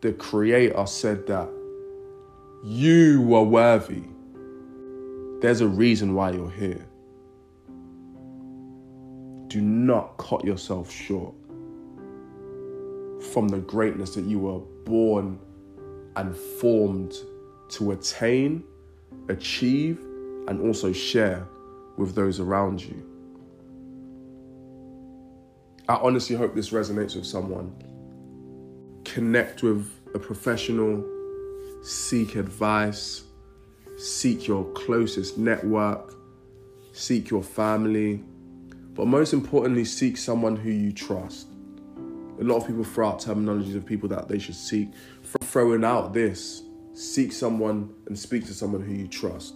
[0.00, 1.50] the Creator said that
[2.64, 4.02] you were worthy.
[5.40, 6.84] There's a reason why you're here.
[9.48, 11.34] Do not cut yourself short
[13.32, 15.38] from the greatness that you were born
[16.16, 17.14] and formed
[17.70, 18.64] to attain,
[19.28, 19.98] achieve,
[20.48, 21.46] and also share
[21.96, 23.04] with those around you.
[25.88, 27.74] I honestly hope this resonates with someone.
[29.04, 31.04] Connect with a professional,
[31.88, 33.22] seek advice,
[33.96, 36.14] seek your closest network,
[36.92, 38.22] seek your family,
[38.94, 41.48] but most importantly, seek someone who you trust
[42.40, 44.90] a lot of people throw out terminologies of people that they should seek.
[45.42, 46.62] Throwing out this,
[46.94, 49.54] seek someone and speak to someone who you trust.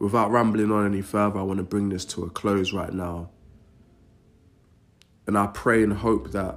[0.00, 3.30] Without rambling on any further, I want to bring this to a close right now.
[5.26, 6.56] And I pray and hope that,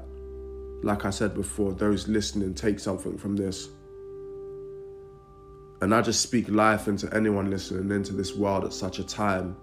[0.85, 3.69] like I said before, those listening take something from this.
[5.81, 9.57] And I just speak life into anyone listening into this world at such a time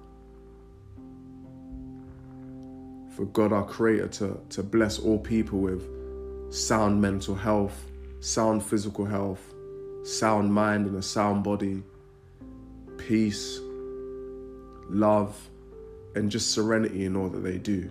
[3.14, 5.88] for God our Creator to, to bless all people with
[6.52, 7.86] sound mental health,
[8.18, 9.54] sound physical health,
[10.02, 11.84] sound mind and a sound body,
[12.98, 13.60] peace,
[14.88, 15.40] love,
[16.16, 17.88] and just serenity in all that they do.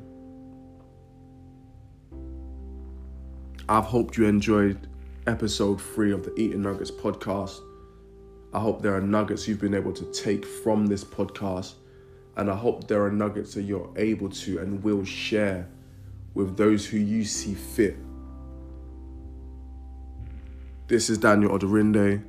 [3.72, 4.90] I've hoped you enjoyed
[5.28, 7.62] episode three of the Eating Nuggets podcast.
[8.54, 11.76] I hope there are nuggets you've been able to take from this podcast
[12.36, 15.70] and I hope there are nuggets that you're able to and will share
[16.34, 17.96] with those who you see fit
[20.90, 22.22] This is Daniel Odorinde,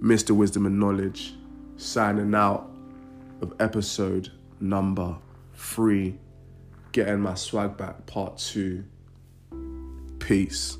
[0.00, 0.30] Mr.
[0.30, 1.34] Wisdom and Knowledge,
[1.76, 2.70] signing out
[3.42, 5.14] of episode number
[5.52, 6.18] three,
[6.92, 8.84] Getting My Swag Back Part Two.
[10.24, 10.78] Peace.